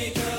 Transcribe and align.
Because 0.00 0.29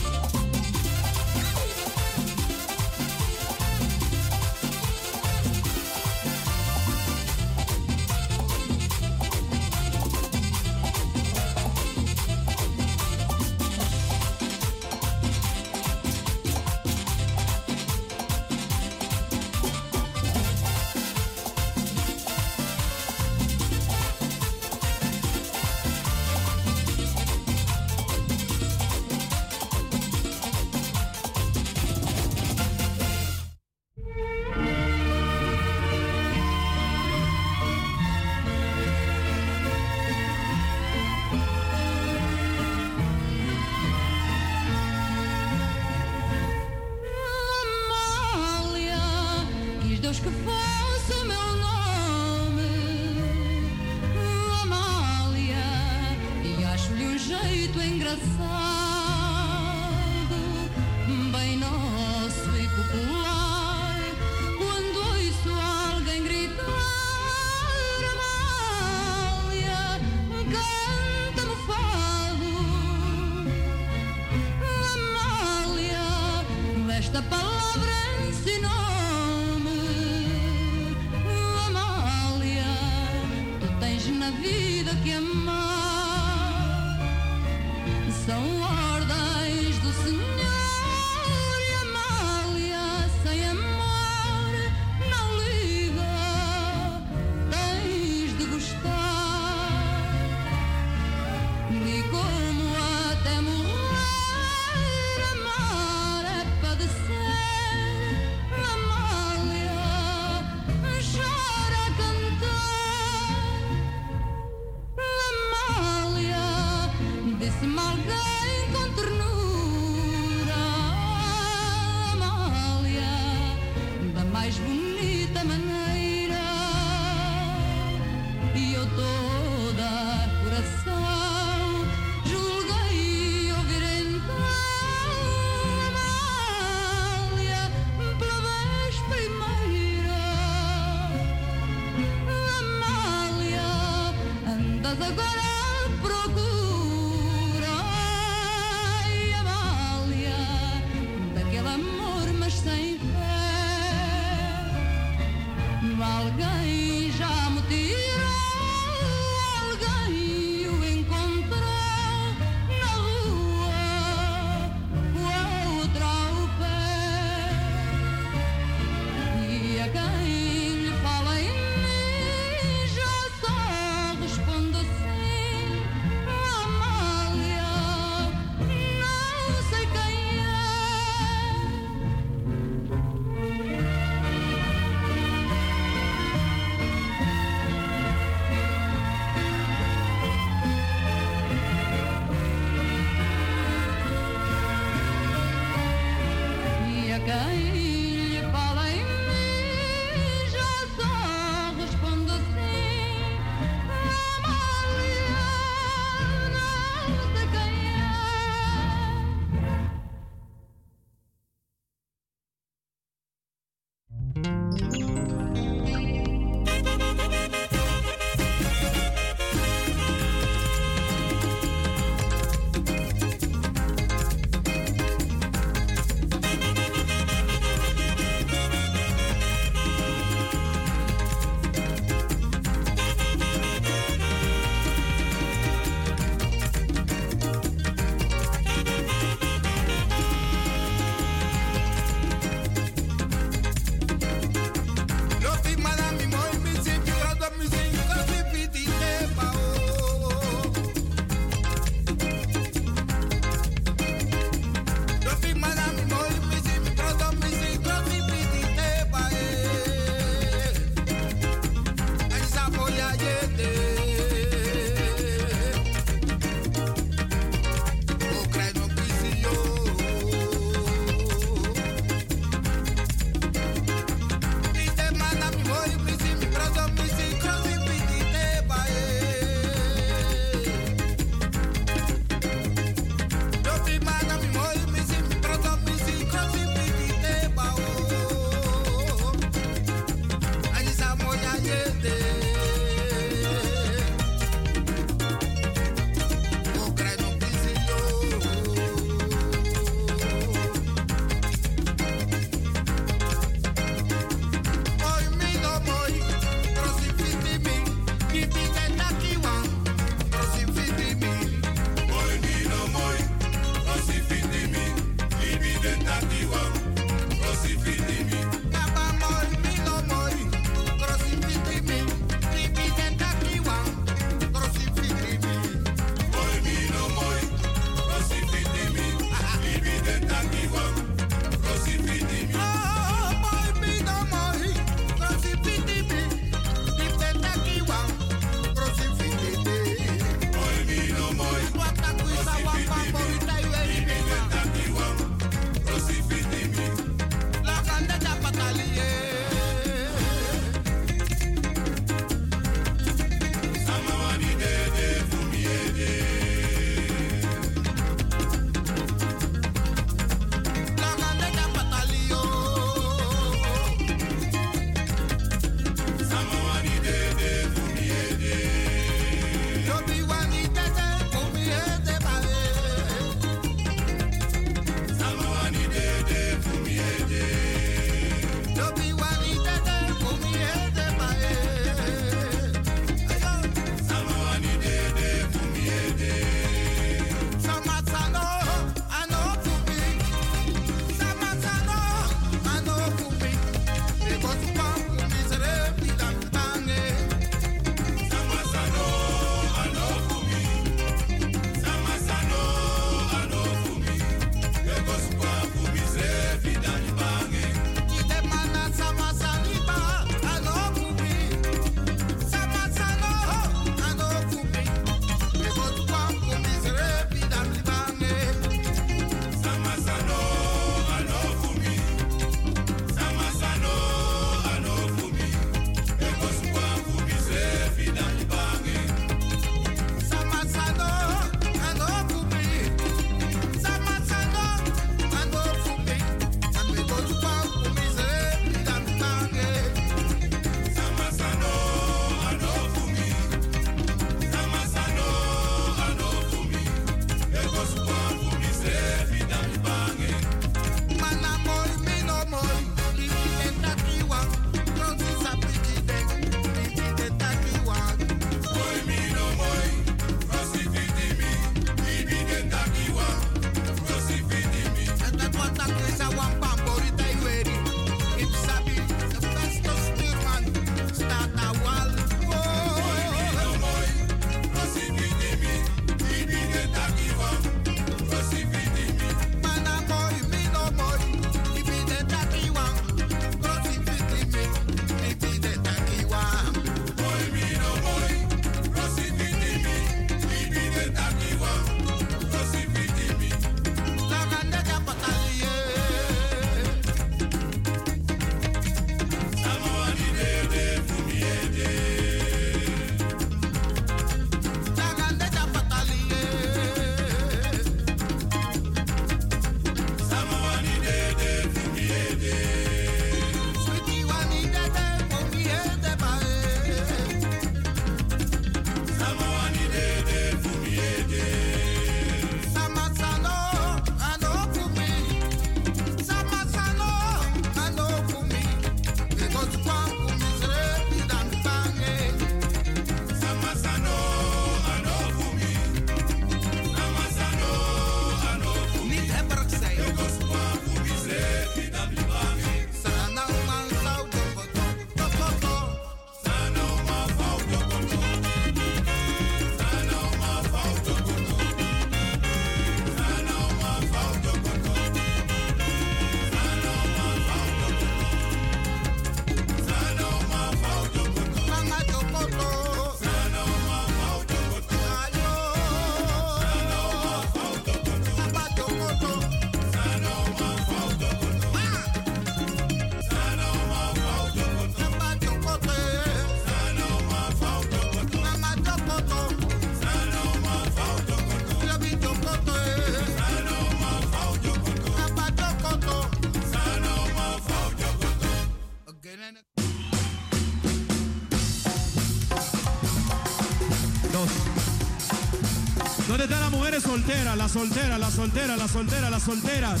solteras, 597.24 597.56
las 597.56 597.72
solteras, 597.72 598.18
las 598.18 598.34
solteras, 598.34 598.78
las 598.78 598.90
solteras, 598.90 599.30
las 599.30 599.42
solteras. 599.42 600.00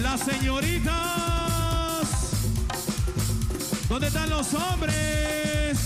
Las 0.00 0.20
señoritas. 0.20 0.94
¿Dónde 3.88 4.06
están 4.06 4.30
los 4.30 4.54
hombres? 4.54 5.78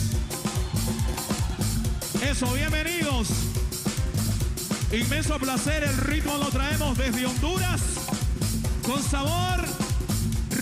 Eso, 2.20 2.52
bienvenidos. 2.52 3.28
Inmenso 4.92 5.38
placer, 5.38 5.84
el 5.84 5.96
ritmo 5.96 6.36
lo 6.36 6.48
traemos 6.48 6.98
desde 6.98 7.24
Honduras 7.26 7.80
con 8.82 9.02
sabor, 9.02 9.64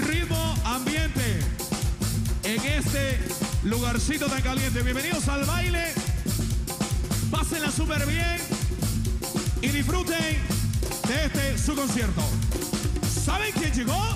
ritmo, 0.06 0.54
ambiente 0.64 1.40
en 2.44 2.60
este 2.60 3.18
lugarcito 3.64 4.26
tan 4.26 4.42
caliente. 4.42 4.82
Bienvenidos 4.82 5.26
al 5.28 5.44
baile, 5.44 5.92
pásenla 7.30 7.70
súper 7.72 8.06
bien 8.06 8.45
y 9.66 9.68
disfruten 9.68 10.36
de 11.08 11.24
este 11.24 11.58
su 11.58 11.74
concierto. 11.74 12.22
¿Saben 13.24 13.52
quién 13.52 13.72
llegó? 13.72 14.15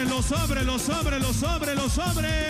sobres, 0.00 0.10
los 0.10 0.24
sobres, 0.24 0.64
los 0.64 0.82
sobres, 0.82 1.20
los 1.20 1.36
sobres, 1.36 1.76
los. 1.92 2.49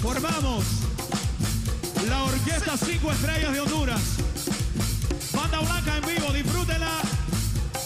formamos 0.00 0.64
la 2.08 2.22
Orquesta 2.22 2.76
5 2.76 3.12
Estrellas 3.12 3.52
de 3.52 3.60
Honduras. 3.60 4.00
Banda 5.32 5.58
Blanca 5.60 5.96
en 5.96 6.14
vivo, 6.14 6.32
disfrútela 6.32 7.00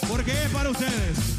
porque 0.07 0.31
es 0.31 0.49
para 0.51 0.69
ustedes. 0.69 1.30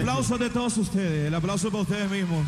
aplauso 0.00 0.38
de 0.38 0.50
todos 0.50 0.76
ustedes, 0.76 1.26
el 1.26 1.34
aplauso 1.34 1.70
para 1.70 1.82
ustedes 1.82 2.10
mismos. 2.10 2.46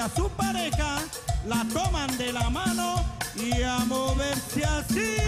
a 0.00 0.08
su 0.08 0.30
pareja, 0.30 0.98
la 1.46 1.64
toman 1.74 2.16
de 2.16 2.32
la 2.32 2.48
mano 2.48 3.04
y 3.36 3.62
a 3.62 3.80
moverse 3.80 4.64
así. 4.64 5.19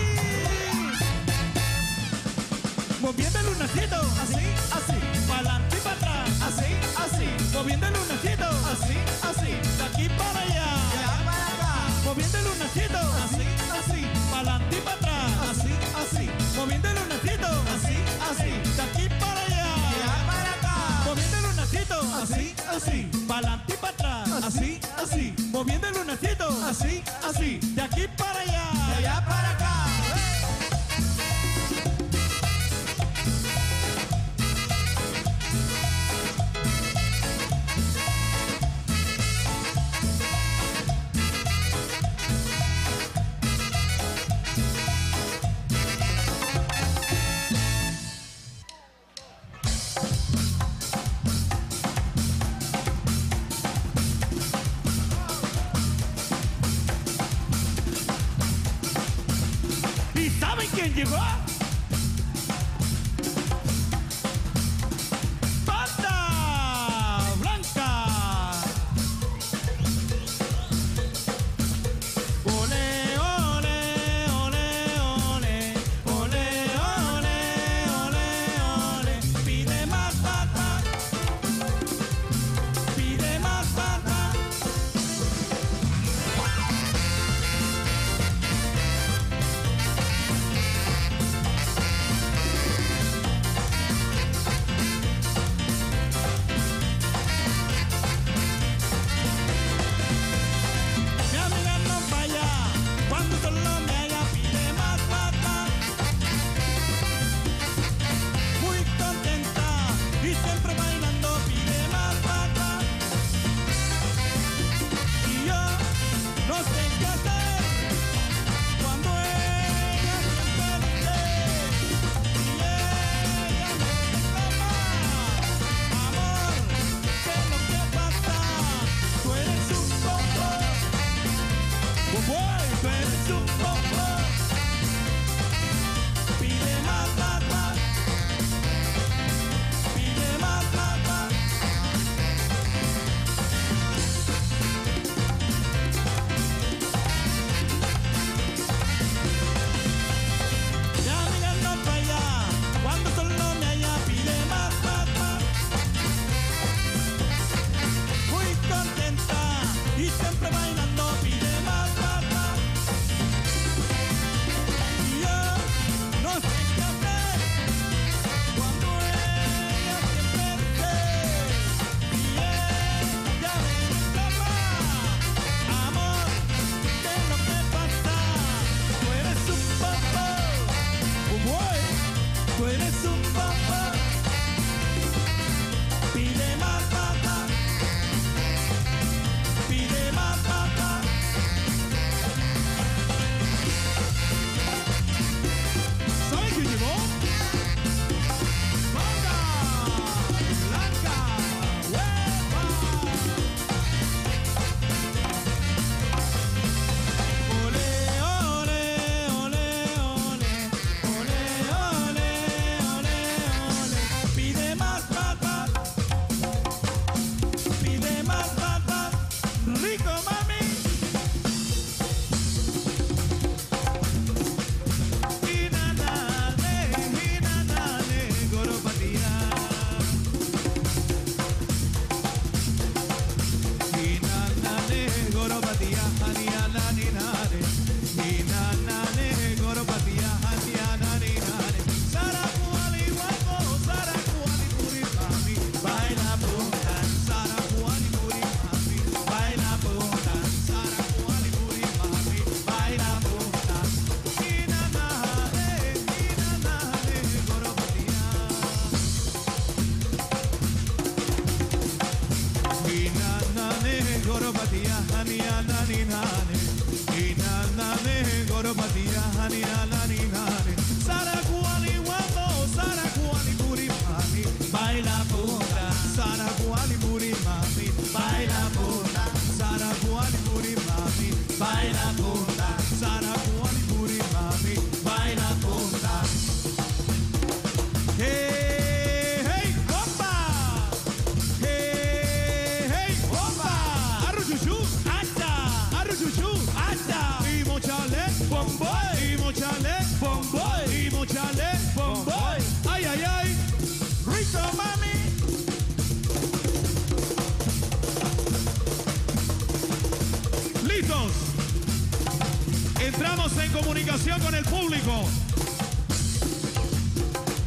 en 313.64 313.72
comunicación 313.72 314.40
con 314.40 314.54
el 314.54 314.64
público. 314.64 315.28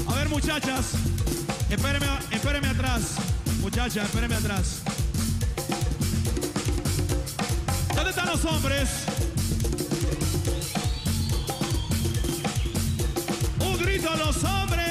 A 0.08 0.16
ver, 0.16 0.30
muchachas, 0.30 0.86
espéreme, 1.70 2.06
espéreme 2.32 2.68
atrás. 2.68 3.02
Muchachas, 3.62 4.06
espéreme 4.06 4.36
atrás. 4.36 4.82
¿Dónde 7.96 8.10
están 8.10 8.28
los 8.28 8.46
hombres? 8.46 8.90
Un 13.60 13.78
grito 13.78 14.12
a 14.12 14.16
los 14.18 14.44
hombres. 14.44 14.86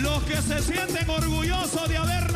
Los 0.00 0.22
que 0.24 0.42
se 0.42 0.62
sienten 0.62 1.10
orgullosos 1.10 1.88
de 1.88 1.96
haber 1.96 2.31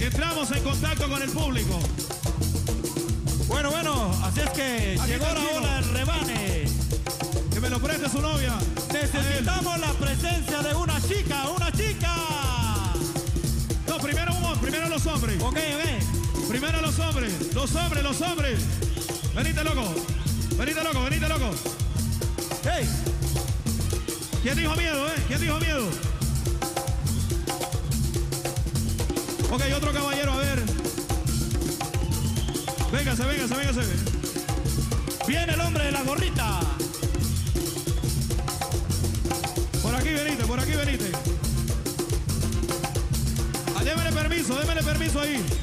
entramos 0.00 0.50
en 0.52 0.62
contacto 0.62 1.08
con 1.08 1.22
el 1.22 1.30
público. 1.30 1.78
Bueno, 3.48 3.70
bueno, 3.70 4.10
así 4.24 4.40
es 4.40 4.50
que 4.50 4.98
Aquí 5.00 5.12
llegó 5.12 5.26
la 5.26 5.58
hora 5.58 5.74
del 5.76 5.84
rebane. 5.92 6.64
Que 7.52 7.60
me 7.60 7.70
lo 7.70 7.80
preste 7.80 8.08
su 8.08 8.20
novia. 8.20 8.58
Necesitamos 8.92 9.78
la 9.80 9.92
presencia 9.94 10.62
de 10.62 10.74
una 10.74 11.00
chica, 11.00 11.48
una 11.48 11.72
chica. 11.72 12.14
No, 13.88 13.98
primero 13.98 14.32
primero 14.60 14.88
los 14.88 15.06
hombres. 15.06 15.42
Ok, 15.42 15.56
ok. 15.56 16.48
Primero 16.48 16.80
los 16.80 16.98
hombres, 16.98 17.54
los 17.54 17.74
hombres, 17.74 18.02
los 18.02 18.20
hombres. 18.20 18.60
Venite 19.34 19.64
loco, 19.64 19.94
venite 20.56 20.82
loco, 20.82 21.04
venite 21.04 21.28
loco. 21.28 21.50
¡Hey! 22.64 22.88
¿Quién 24.42 24.56
dijo 24.56 24.74
miedo, 24.74 25.06
eh? 25.08 25.14
¿Quién 25.28 25.40
dijo 25.40 25.58
miedo? 25.58 26.09
Ok, 29.60 29.66
otro 29.76 29.92
caballero, 29.92 30.32
a 30.32 30.36
ver. 30.38 30.62
Véngase, 32.90 33.24
véngase, 33.24 33.54
véngase. 33.54 33.80
Viene 35.28 35.52
el 35.52 35.60
hombre 35.60 35.84
de 35.84 35.92
la 35.92 36.02
gorrita. 36.02 36.60
Por 39.82 39.94
aquí 39.94 40.08
venite, 40.08 40.44
por 40.44 40.60
aquí 40.60 40.72
venite. 40.72 41.12
Ah, 43.76 43.84
démele 43.84 44.12
permiso, 44.12 44.54
démele 44.58 44.82
permiso 44.82 45.20
ahí. 45.20 45.59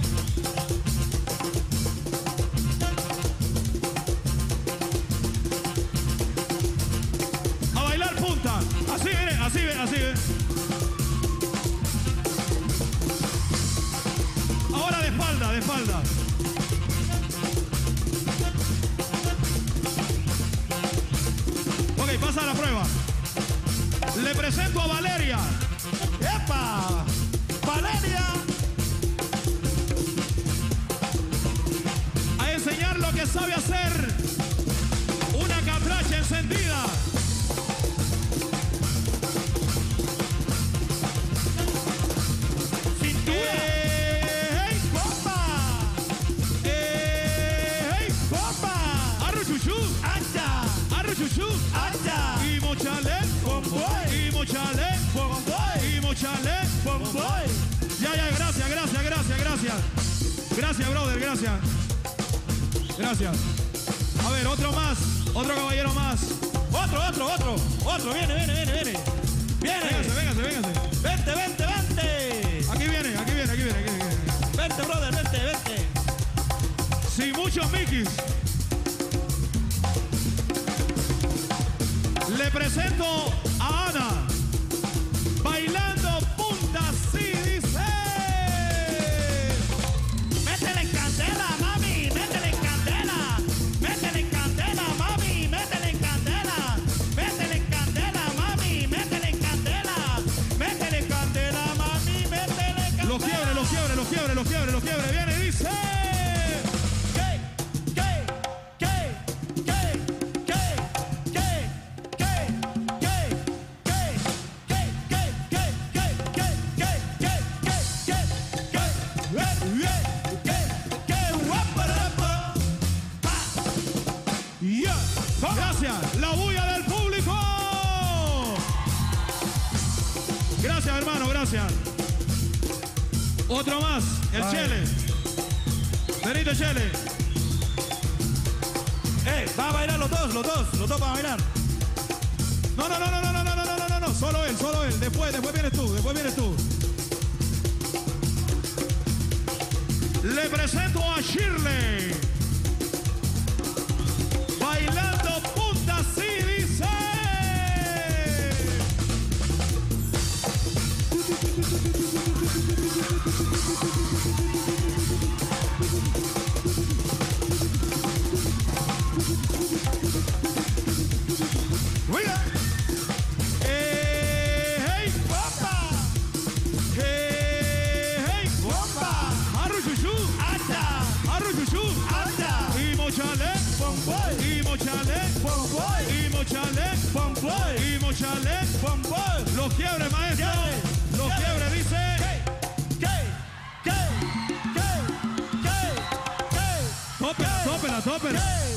tópela, 197.87 198.01
tópela. 198.01 198.76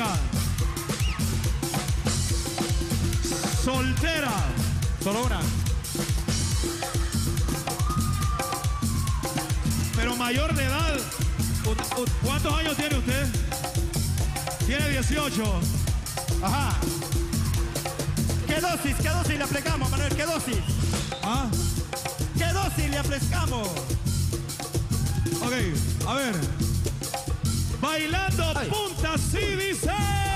chicas. 0.00 0.18
Soltera. 3.64 4.32
Solo. 5.02 5.28
Pero 9.96 10.16
mayor 10.16 10.54
de 10.54 10.64
edad. 10.64 10.96
¿Cuántos 12.24 12.52
años 12.52 12.76
tiene 12.76 12.96
usted? 12.96 13.26
Tiene 14.66 14.88
18. 14.90 15.60
Ajá. 16.42 16.74
¿Qué 18.46 18.60
dosis? 18.60 18.96
¿Qué 18.96 19.08
dosis 19.08 19.38
le 19.38 19.44
aplicamos, 19.44 19.90
Manuel? 19.90 20.14
¿Qué 20.14 20.24
dosis? 20.24 20.56
¿Ah? 21.22 21.48
¿Qué 22.36 22.46
dosis 22.52 22.90
le 22.90 22.98
aplicamos? 22.98 23.68
Ok, 25.42 25.52
a 26.06 26.14
ver 26.14 26.59
punta, 28.68 29.14
así 29.14 29.56
dice. 29.56 30.29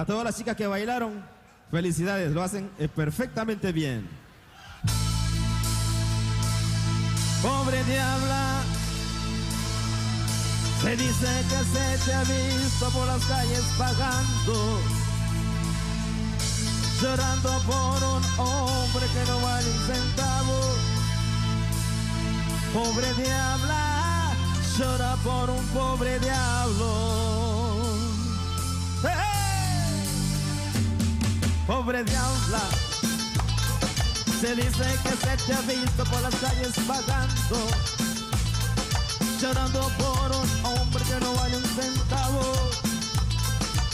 Para 0.00 0.12
todas 0.12 0.24
las 0.24 0.34
chicas 0.38 0.56
que 0.56 0.66
bailaron, 0.66 1.22
felicidades, 1.70 2.32
lo 2.32 2.42
hacen 2.42 2.70
eh, 2.78 2.88
perfectamente 2.88 3.70
bien. 3.70 4.08
Pobre 7.42 7.84
diabla, 7.84 8.62
se 10.80 10.96
dice 10.96 11.44
que 11.50 11.64
se 11.78 12.04
te 12.06 12.14
ha 12.14 12.20
visto 12.20 12.88
por 12.94 13.06
las 13.08 13.22
calles 13.26 13.62
pagando, 13.76 14.80
llorando 17.02 17.50
por 17.66 18.02
un 18.02 18.24
hombre 18.38 19.06
que 19.12 19.30
no 19.30 19.40
vale 19.42 19.70
un 19.70 19.80
centavo. 19.86 20.60
Pobre 22.72 23.22
diabla, 23.22 24.32
llora 24.78 25.16
por 25.16 25.50
un 25.50 25.66
pobre 25.66 26.18
diablo. 26.20 27.19
Pobre 31.80 32.04
diabla, 32.04 32.60
se 34.38 34.54
dice 34.54 34.98
que 35.02 35.16
se 35.16 35.46
te 35.46 35.54
ha 35.54 35.60
visto 35.62 36.04
por 36.04 36.20
las 36.20 36.34
calles 36.34 36.74
pagando 36.86 37.56
llorando 39.40 39.80
por 39.96 40.30
un 40.36 40.66
hombre 40.66 41.02
que 41.04 41.24
no 41.24 41.34
vale 41.36 41.56
un 41.56 41.64
centavo. 41.64 42.42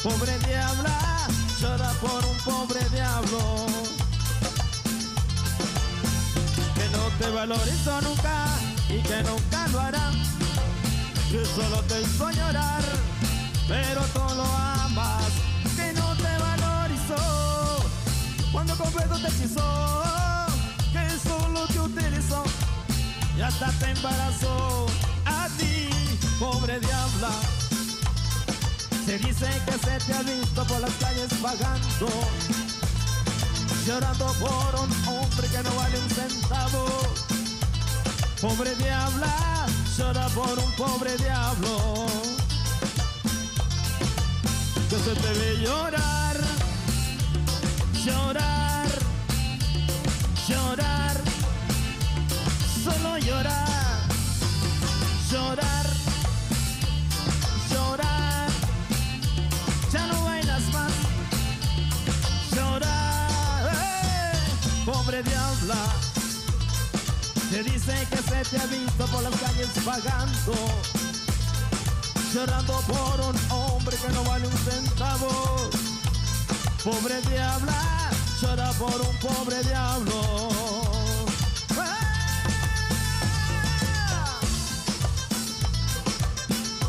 Pobre 0.02 0.36
diabla, 0.48 1.28
llora 1.60 1.90
por 2.00 2.24
un 2.24 2.36
pobre 2.38 2.80
diablo. 2.90 3.66
Que 6.74 6.88
no 6.90 7.04
te 7.20 7.30
valorizó 7.30 8.00
nunca 8.00 8.46
y 8.88 9.00
que 9.00 9.22
nunca 9.22 9.68
lo 9.68 9.80
hará. 9.80 10.10
Que 11.30 11.44
solo 11.44 11.80
te 11.82 12.02
hizo 12.02 12.30
llorar, 12.32 12.82
pero 13.68 14.02
tú 14.12 14.34
lo 14.34 14.42
amas. 14.42 14.75
Cuando 19.26 19.32
completo 19.32 19.32
te 19.32 19.34
hechizó. 19.34 20.46
Que 20.92 21.28
solo 21.28 21.66
te 21.66 21.80
utilizó 21.80 22.44
y 23.36 23.40
hasta 23.40 23.70
te 23.72 23.90
embarazó 23.90 24.86
a 25.24 25.48
ti, 25.58 25.88
pobre 26.38 26.80
diabla. 26.80 27.30
Se 29.04 29.18
dice 29.18 29.46
que 29.66 29.72
se 29.72 29.98
te 30.06 30.14
ha 30.14 30.22
visto 30.22 30.64
por 30.64 30.80
las 30.80 30.92
calles 30.94 31.40
vagando, 31.40 32.08
llorando 33.86 34.26
por 34.40 34.80
un 34.80 35.08
hombre 35.08 35.48
que 35.48 35.62
no 35.62 35.74
vale 35.76 35.98
un 35.98 36.10
centavo. 36.10 36.86
Pobre 38.40 38.74
diabla, 38.76 39.66
llora 39.96 40.28
por 40.28 40.58
un 40.58 40.72
pobre 40.72 41.16
diablo. 41.18 42.06
Que 44.90 44.96
se 44.98 45.14
te 45.14 45.32
ve 45.38 45.58
llorar, 45.62 46.36
llorar, 48.04 48.65
llorar, 50.48 51.16
solo 52.84 53.18
llorar 53.18 53.66
llorar, 55.30 55.86
llorar, 57.70 58.48
ya 59.92 60.06
no 60.06 60.24
bailas 60.24 60.62
más, 60.72 60.92
llorar, 62.54 63.70
¡eh! 63.74 64.84
pobre 64.84 65.22
diabla, 65.22 65.82
se 67.50 67.62
dice 67.64 68.06
que 68.10 68.16
se 68.16 68.50
te 68.50 68.58
ha 68.58 68.66
visto 68.66 69.06
por 69.06 69.22
las 69.22 69.34
calles 69.40 69.84
vagando, 69.84 70.54
llorando 72.32 72.80
por 72.82 73.20
un 73.20 73.36
hombre 73.50 73.96
que 73.96 74.12
no 74.12 74.24
vale 74.24 74.46
un 74.46 74.58
centavo, 74.58 75.70
pobre 76.84 77.20
diabla, 77.22 78.10
por 78.78 79.00
un 79.00 79.16
pobre 79.16 79.62
diablo. 79.62 80.50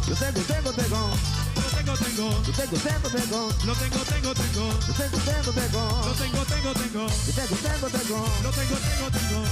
Yo 0.08 0.16
tengo, 0.16 0.41
tengo, 0.41 0.72
tengo. 0.74 1.10
Lo 1.56 1.70
tengo, 1.78 1.93
tengo. 1.95 2.30
Tengo, 2.43 2.78
tengo, 2.78 3.10
tengo. 3.10 3.50
Lo 3.66 3.74
tengo, 3.76 4.00
tengo, 4.00 4.34
tengo. 4.34 4.80
Yo 4.88 4.93
tengo, 4.93 5.18
tengo, 5.20 5.52
tengo. 5.54 6.06
Lo 6.06 6.14
tengo, 6.16 6.45
tengo, 6.45 6.74
tengo. 6.74 7.08
Yo 7.08 7.34
tengo, 7.34 7.56
tengo, 7.56 7.88
tengo. 7.88 8.28
Lo 8.43 8.52
tengo, 8.52 8.76
tengo, 8.78 9.12
tengo. 9.12 9.43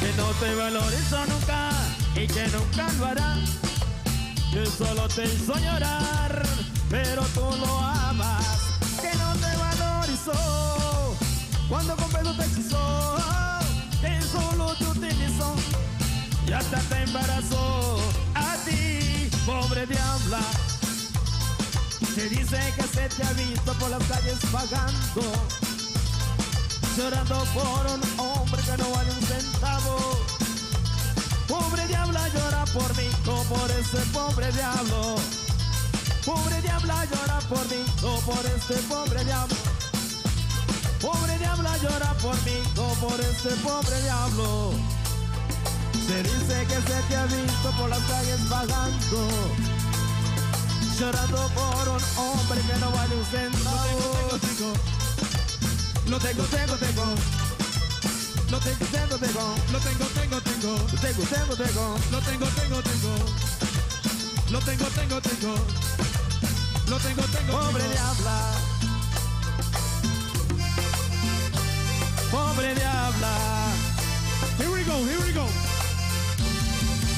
Que 0.00 0.12
no 0.12 0.26
te 0.40 0.54
valorizó 0.54 1.26
nunca 1.26 1.70
y 2.14 2.26
que 2.26 2.48
nunca 2.48 2.92
lo 2.98 3.06
hará. 3.06 3.63
Que 4.54 4.64
solo 4.66 5.08
te 5.08 5.24
hizo 5.24 5.52
llorar, 5.58 6.42
pero 6.88 7.22
tú 7.34 7.40
lo 7.58 7.78
amas. 7.80 8.46
Que 9.02 9.12
no 9.18 9.32
te 9.34 9.56
valorizó 9.56 11.16
cuando 11.68 11.96
con 11.96 12.08
pedo 12.12 12.36
te 12.36 12.44
hechizó. 12.44 13.16
Que 14.00 14.22
solo 14.22 14.72
te 14.76 14.84
utilizó 14.84 15.56
y 16.46 16.52
hasta 16.52 16.78
te 16.82 17.02
embarazó. 17.02 17.98
A 18.36 18.56
ti, 18.64 19.28
pobre 19.44 19.86
diabla. 19.86 20.40
Se 22.14 22.28
dice 22.28 22.72
que 22.76 22.82
se 22.84 23.08
te 23.08 23.24
ha 23.24 23.32
visto 23.32 23.72
por 23.74 23.90
las 23.90 24.04
calles 24.04 24.38
pagando 24.52 25.32
llorando 26.96 27.44
por 27.52 27.86
un 27.86 28.20
hombre 28.20 28.62
que 28.62 28.76
no 28.76 28.90
vale 28.90 29.10
un 29.10 29.22
centavo. 29.22 30.23
Pobre 31.48 31.86
diabla 31.86 32.28
llora 32.28 32.64
por 32.72 32.96
mí, 32.96 33.08
no 33.26 33.42
por 33.44 33.70
ese 33.70 33.98
pobre 34.12 34.50
diablo. 34.52 35.16
Pobre 36.24 36.62
diabla 36.62 37.04
llora 37.04 37.38
por 37.48 37.64
mí, 37.70 37.84
no 38.02 38.16
por 38.20 38.46
este 38.46 38.74
pobre 38.88 39.24
diablo. 39.24 39.56
Pobre 41.00 41.38
diabla 41.38 41.76
llora 41.78 42.14
por 42.22 42.34
mí, 42.44 42.62
no 42.74 42.88
por 42.94 43.20
este 43.20 43.50
pobre 43.62 44.02
diablo. 44.02 44.72
Se 46.06 46.22
dice 46.22 46.66
que 46.68 46.74
se 46.74 47.02
te 47.08 47.16
ha 47.16 47.26
visto 47.26 47.70
por 47.78 47.90
las 47.90 48.00
calles 48.00 48.48
vagando, 48.48 49.28
llorando 50.98 51.48
por 51.48 51.88
un 51.88 52.02
hombre 52.16 52.60
que 52.60 52.76
no 52.78 52.90
vale 52.90 53.16
un 53.16 53.24
centavo. 53.26 54.38
Lo 56.08 56.18
tengo, 56.18 56.42
tengo, 56.44 56.74
tengo. 56.76 57.43
Lo 58.54 58.60
tengo, 58.60 58.86
tengo, 58.86 59.18
tengo. 59.18 59.56
Lo 59.72 59.80
tengo, 59.80 60.04
tengo, 60.14 60.40
tengo. 60.40 60.76
Lo 60.78 61.00
tengo, 61.00 61.24
tengo, 61.24 61.56
tengo. 61.56 61.96
Lo 62.12 62.20
tengo, 62.20 62.46
tengo, 62.46 62.82
tengo. 62.82 63.14
Lo 64.48 64.60
tengo, 64.60 64.84
tengo, 64.94 65.20
tengo. 65.20 65.54
Lo 66.88 66.98
tengo, 67.00 67.22
tengo, 67.22 67.52
Pobre 67.52 67.88
diabla. 67.88 68.38
Pobre 72.30 72.74
diabla. 72.76 73.34
Here 74.58 74.70
we 74.70 74.84
go, 74.84 75.04
here 75.04 75.18
we 75.18 75.32
go. 75.32 75.48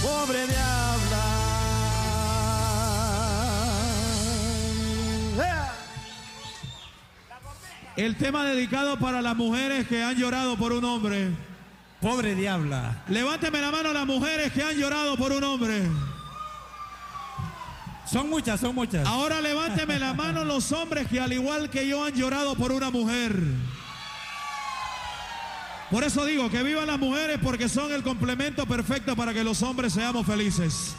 Pobre 0.02 0.46
diabla. 0.46 1.45
El 7.96 8.16
tema 8.16 8.44
dedicado 8.44 8.98
para 8.98 9.22
las 9.22 9.34
mujeres 9.34 9.88
que 9.88 10.02
han 10.02 10.16
llorado 10.16 10.56
por 10.56 10.72
un 10.72 10.84
hombre. 10.84 11.30
Pobre 12.00 12.34
diabla. 12.34 13.02
Levánteme 13.08 13.60
la 13.60 13.70
mano 13.70 13.92
las 13.92 14.06
mujeres 14.06 14.52
que 14.52 14.62
han 14.62 14.76
llorado 14.76 15.16
por 15.16 15.32
un 15.32 15.42
hombre. 15.42 15.82
Son 18.04 18.28
muchas, 18.28 18.60
son 18.60 18.74
muchas. 18.74 19.06
Ahora 19.06 19.40
levánteme 19.40 19.98
la 19.98 20.12
mano 20.12 20.44
los 20.44 20.70
hombres 20.72 21.08
que 21.08 21.20
al 21.20 21.32
igual 21.32 21.70
que 21.70 21.88
yo 21.88 22.04
han 22.04 22.12
llorado 22.12 22.54
por 22.54 22.70
una 22.70 22.90
mujer. 22.90 23.34
Por 25.90 26.04
eso 26.04 26.26
digo 26.26 26.50
que 26.50 26.62
vivan 26.62 26.88
las 26.88 26.98
mujeres 26.98 27.38
porque 27.42 27.68
son 27.68 27.92
el 27.92 28.02
complemento 28.02 28.66
perfecto 28.66 29.16
para 29.16 29.32
que 29.32 29.42
los 29.42 29.62
hombres 29.62 29.94
seamos 29.94 30.26
felices. 30.26 30.94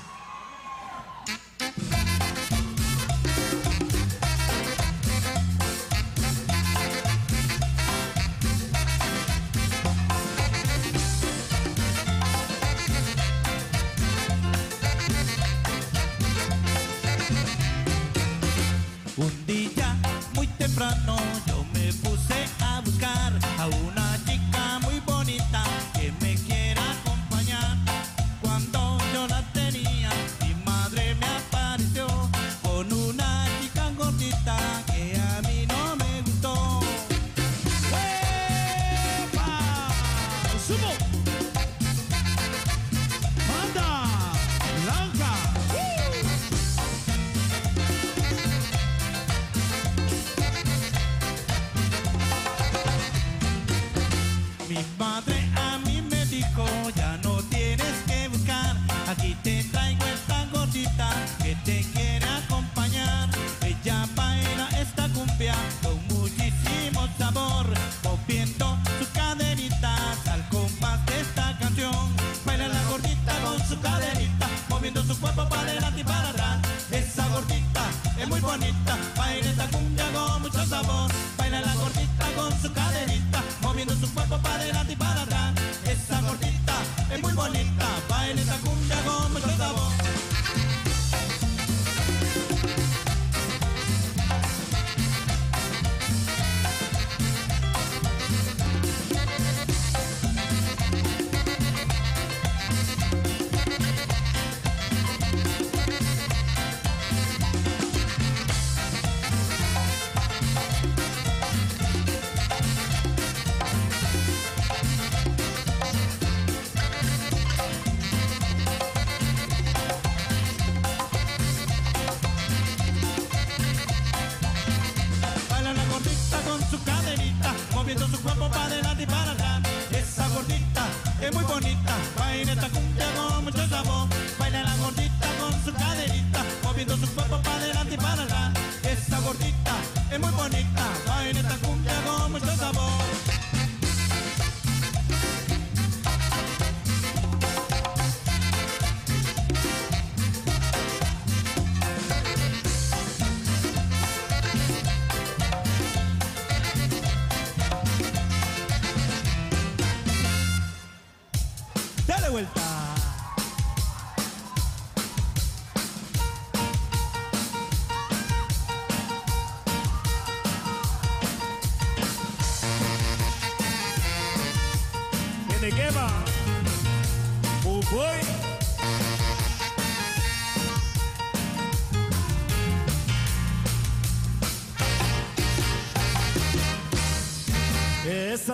bonita, 78.47 78.97
baila 79.17 79.49
esta 79.49 79.67
cumbia 79.67 80.05
con 80.13 80.41
mucho 80.41 80.65
sabor, 80.65 81.11
baila 81.37 81.59
la 81.59 81.75
gordita 81.75 82.25
con 82.37 82.51
su 82.61 82.71
cadenita, 82.71 83.43
moviendo 83.61 83.93
su 83.95 84.07
cuerpo 84.13 84.37
para 84.37 84.55
adelante 84.55 84.95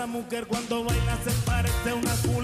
mujer 0.05 0.45
cuando 0.47 0.83
baila 0.83 1.17
se 1.23 1.31
parece 1.45 1.89
a 1.89 1.95
una 1.95 2.13
culpa. 2.15 2.42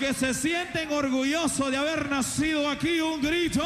que 0.00 0.14
se 0.14 0.32
sienten 0.32 0.90
orgullosos 0.90 1.70
de 1.70 1.76
haber 1.76 2.08
nacido 2.08 2.70
aquí, 2.70 3.00
un 3.02 3.20
grito. 3.20 3.62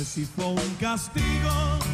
sé 0.00 0.06
si 0.06 0.24
fue 0.24 0.46
un 0.46 0.74
castigo 0.80 1.89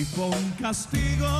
tipo 0.00 0.24
un 0.24 0.50
castigo. 0.52 1.39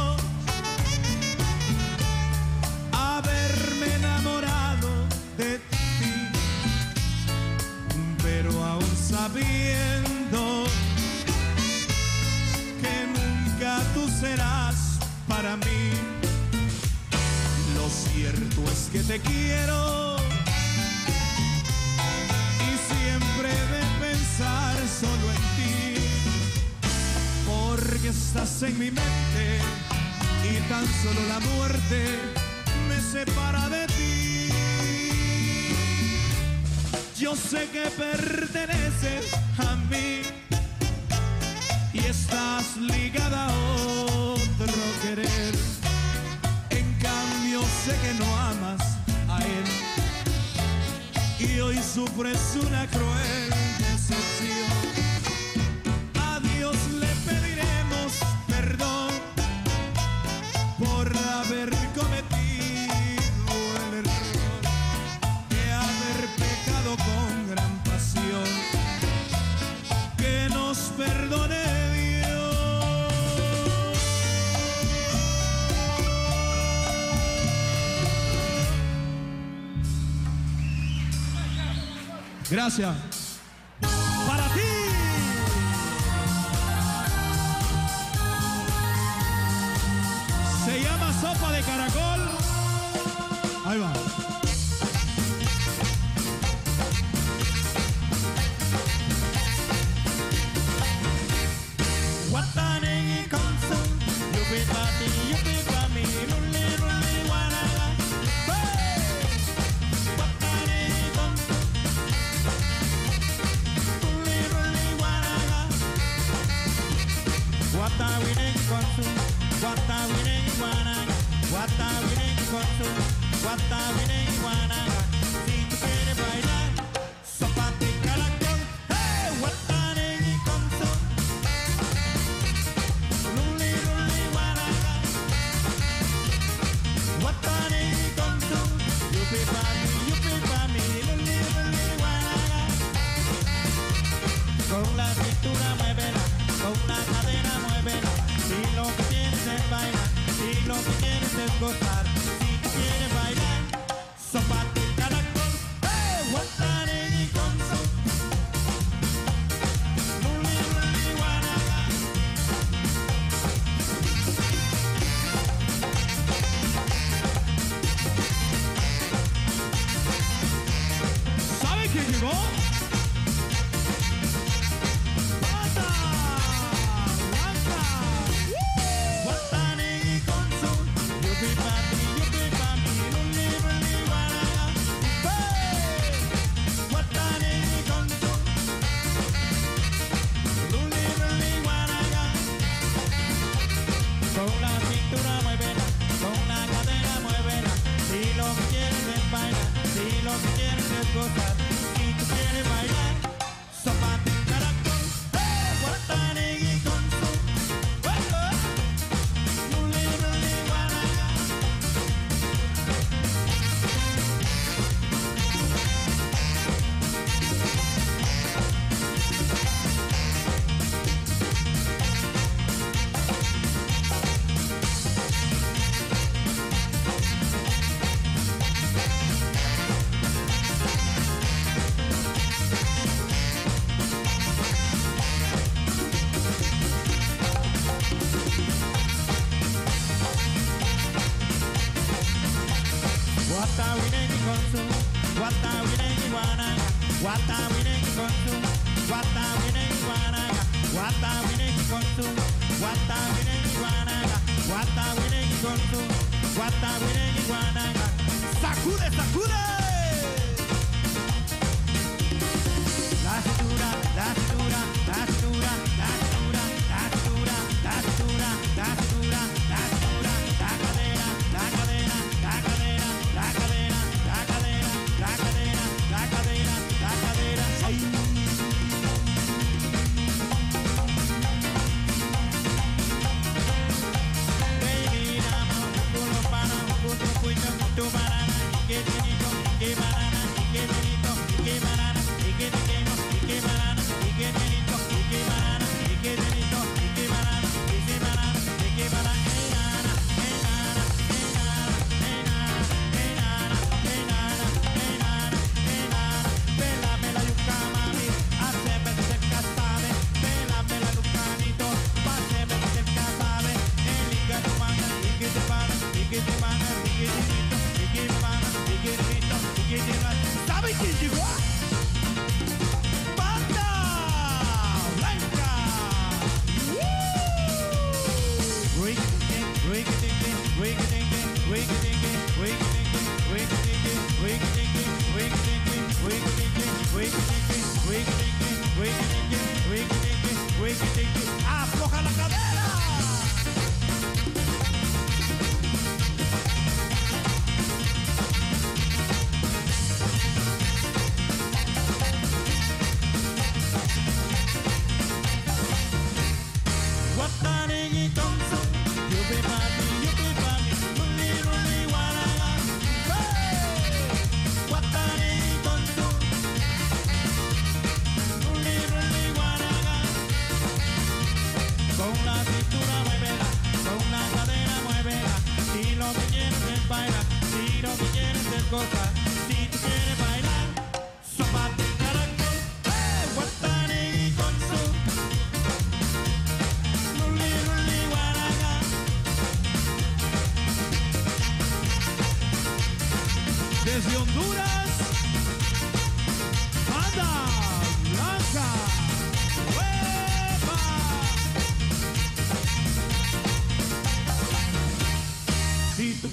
Gracias. 82.70 82.99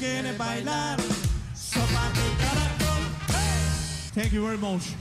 quiere 0.08 0.34
bailar, 0.34 0.98
sopa 1.54 2.10
de 2.16 2.28
caracol. 2.42 3.04
Hey! 3.28 4.12
Thank 4.14 4.32
you 4.32 4.46
very 4.46 4.58
much. 4.58 4.97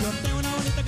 Ponte 0.00 0.32
una 0.32 0.50
bonita 0.56 0.81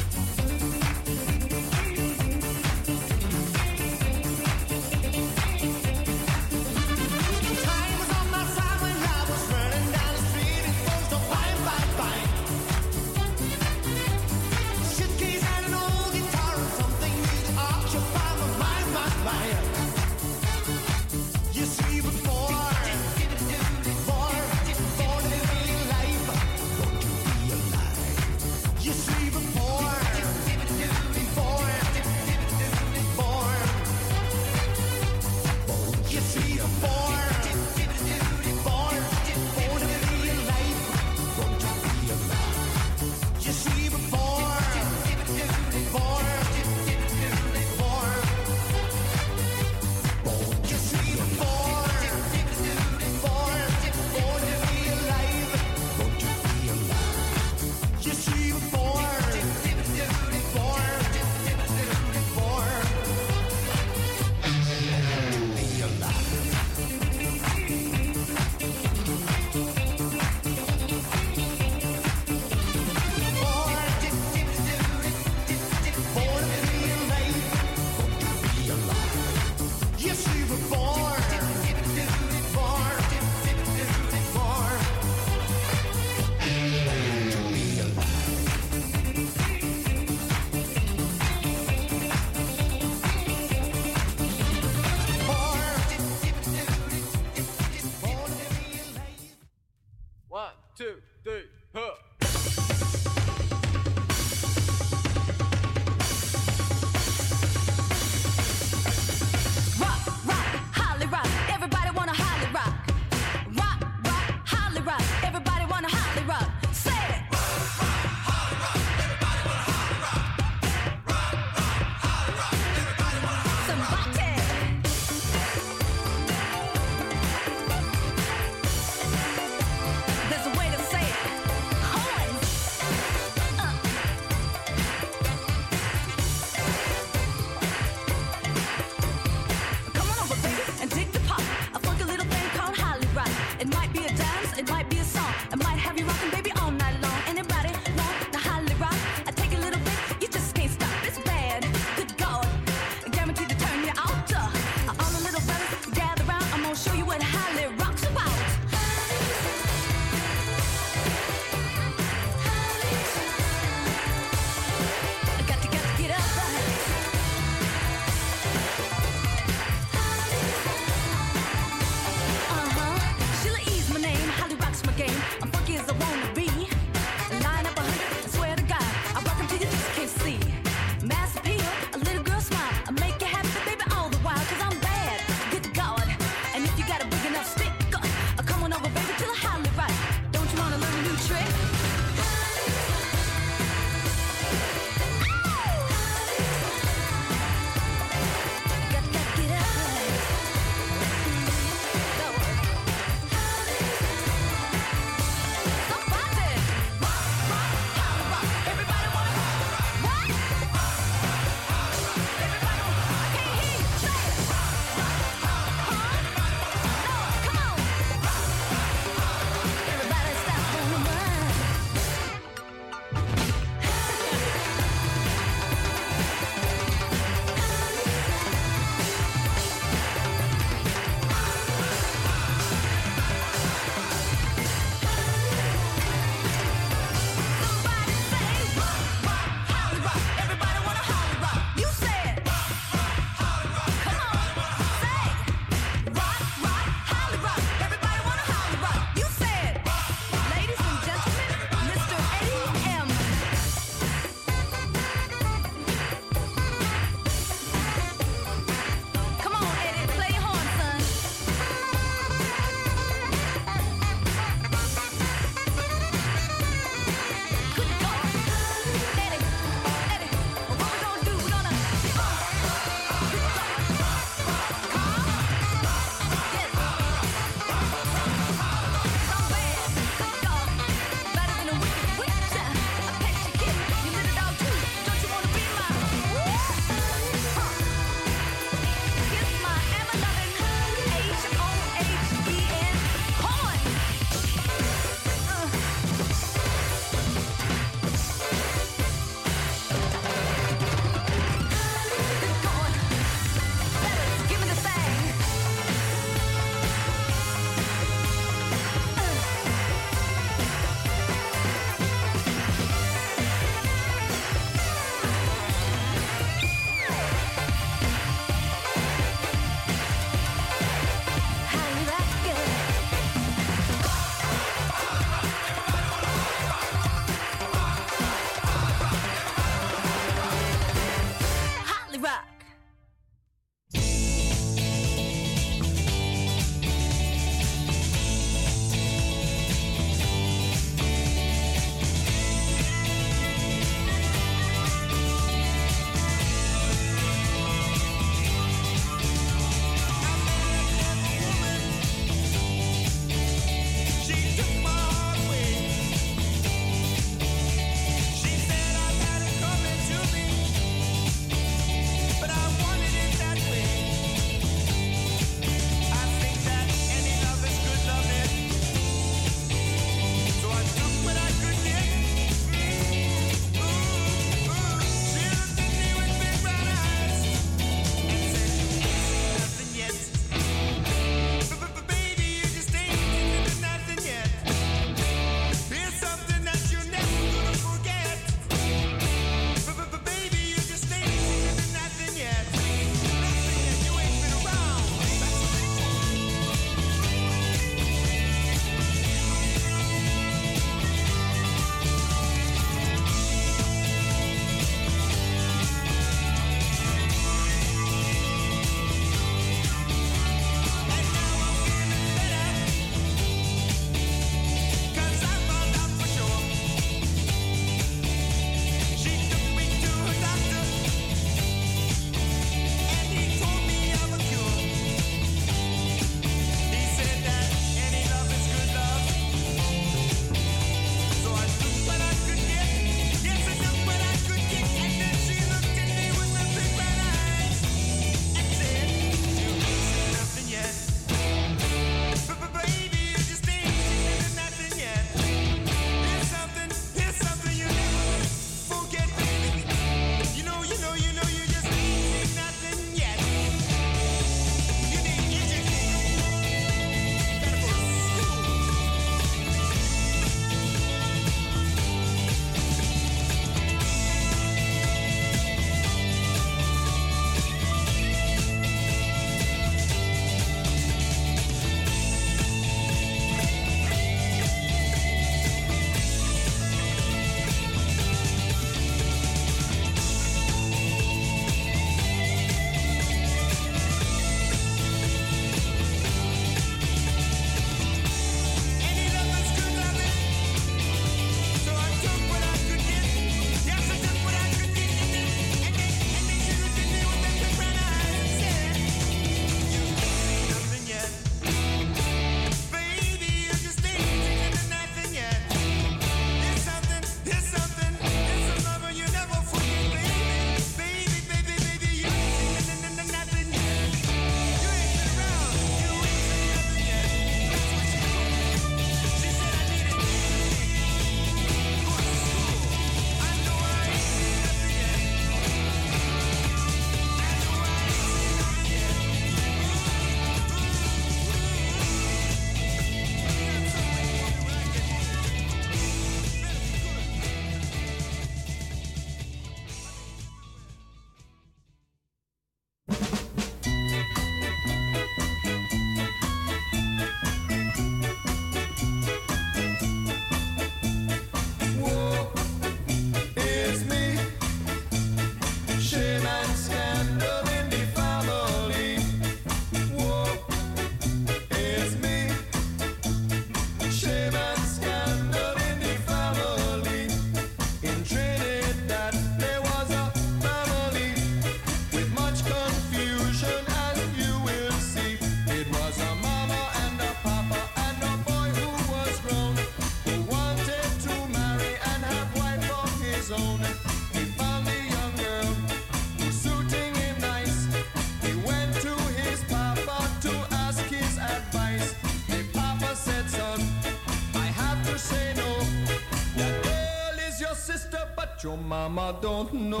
your 598.66 598.76
mama 598.78 599.32
don't 599.40 599.72
know. 599.72 600.00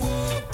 Whoa, 0.00 0.49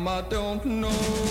mama 0.00 0.24
don't 0.30 0.64
know. 0.64 1.29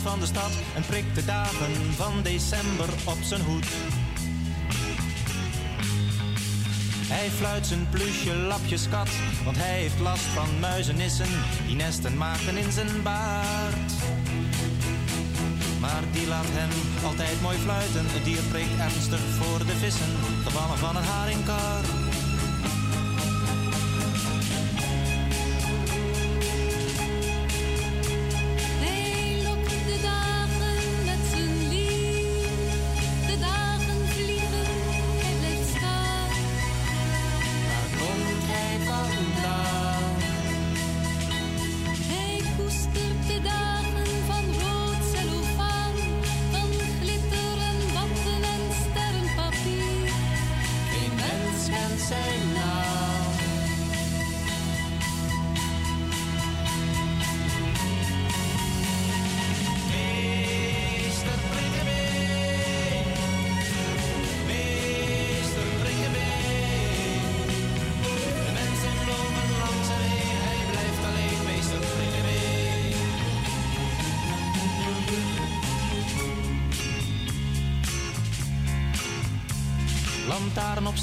Van 0.00 0.20
de 0.20 0.26
stad 0.26 0.50
en 0.74 0.82
prikt 0.86 1.14
de 1.14 1.24
dagen 1.24 1.74
van 1.96 2.22
december 2.22 2.88
op 3.04 3.18
zijn 3.22 3.40
hoed. 3.40 3.66
Hij 7.08 7.30
fluit 7.30 7.66
zijn 7.66 7.88
plusje 7.90 8.34
lapjes 8.34 8.88
kat, 8.88 9.08
want 9.44 9.56
hij 9.56 9.78
heeft 9.78 10.00
last 10.00 10.22
van 10.22 10.58
muizenissen 10.60 11.28
die 11.66 11.76
nesten 11.76 12.16
maken 12.16 12.56
in 12.56 12.72
zijn 12.72 13.02
baard. 13.02 13.92
Maar 15.80 16.02
die 16.12 16.26
laat 16.26 16.48
hem 16.48 16.70
altijd 17.04 17.40
mooi 17.40 17.58
fluiten, 17.58 18.04
het 18.08 18.24
dier 18.24 18.42
prikt 18.50 18.78
ernstig 18.78 19.20
voor 19.20 19.58
de 19.58 19.76
vissen, 19.76 20.12
gevallen 20.44 20.78
van 20.78 20.96
een 20.96 21.04
haringkar. 21.04 22.01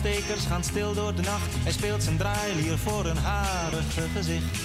Lantaarnopstekers 0.03 0.45
gaan 0.45 0.63
stil 0.63 0.93
door 0.93 1.15
de 1.15 1.21
nacht. 1.21 1.53
Hij 1.63 1.71
speelt 1.71 2.03
zijn 2.03 2.17
draailier 2.17 2.77
voor 2.77 3.05
een 3.05 3.17
harige 3.17 4.01
gezicht. 4.15 4.57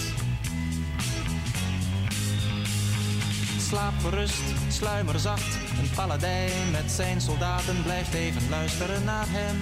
Slaap 3.67 3.93
gerust, 4.01 4.43
sluimer 4.69 5.19
zacht. 5.19 5.57
Een 5.79 5.89
paladijn 5.95 6.71
met 6.71 6.91
zijn 6.91 7.21
soldaten 7.21 7.83
blijft 7.83 8.13
even 8.13 8.49
luisteren 8.49 9.03
naar 9.03 9.25
hem. 9.27 9.57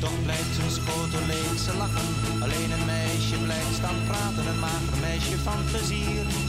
Toch 0.00 0.22
blijft 0.22 0.54
zijn 0.54 0.70
schotel 0.70 1.20
ze 1.64 1.76
lachen. 1.76 2.42
Alleen 2.42 2.70
een 2.70 2.84
meisje 2.84 3.38
blijft 3.44 3.74
staan 3.74 4.04
praten, 4.06 4.46
een 4.46 4.58
mager 4.58 4.98
meisje 5.00 5.38
van 5.38 5.64
plezier. 5.70 6.45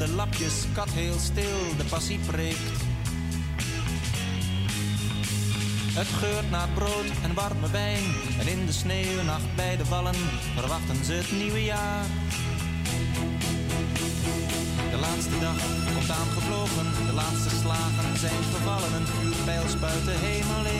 De 0.00 0.08
lapjes 0.08 0.64
kat 0.72 0.90
heel 0.90 1.18
stil 1.18 1.76
de 1.76 1.84
passie 1.84 2.18
preekt. 2.26 2.78
Het 5.92 6.06
geurt 6.06 6.50
naar 6.50 6.68
brood 6.74 7.10
en 7.22 7.34
warme 7.34 7.70
wijn. 7.70 8.04
En 8.40 8.46
in 8.48 8.66
de 8.66 8.72
sneeuwnacht 8.72 9.54
bij 9.56 9.76
de 9.76 9.84
vallen 9.84 10.14
verwachten 10.56 11.04
ze 11.04 11.12
het 11.12 11.32
nieuwe 11.32 11.64
jaar. 11.64 12.04
De 14.90 14.98
laatste 15.00 15.38
dag 15.40 15.58
komt 15.94 16.10
aangevlogen, 16.10 16.86
de 17.06 17.12
laatste 17.12 17.50
slagen 17.62 18.18
zijn 18.18 18.42
gevallen. 18.54 18.92
Een 18.94 19.06
vuurpijl 19.06 19.68
spuit 19.68 20.04
de 20.04 20.16
hemel 20.26 20.64